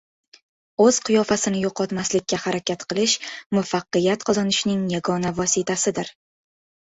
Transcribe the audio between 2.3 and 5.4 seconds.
harakat qilish muvaffaqiyat qozonishning yagona